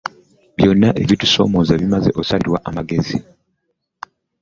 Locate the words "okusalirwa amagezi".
2.11-3.17